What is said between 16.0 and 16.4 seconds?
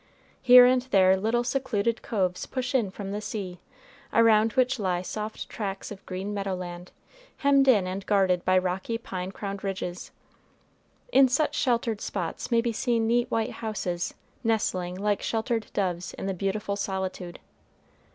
in the